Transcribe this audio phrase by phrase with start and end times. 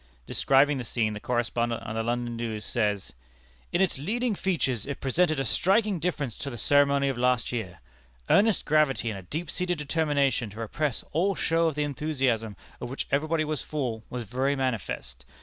[0.25, 3.13] Describing the scene, the correspondent of the London News says:
[3.71, 7.81] "In its leading features it presented a striking difference to the ceremony of last year.
[8.27, 12.89] Earnest gravity and a deep seated determination to repress all show of the enthusiasm of
[12.89, 15.23] which everybody was full, was very manifest.